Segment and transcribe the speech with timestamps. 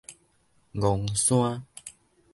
[0.73, 1.63] 楞山